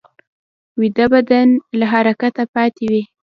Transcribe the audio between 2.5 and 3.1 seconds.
پاتې وي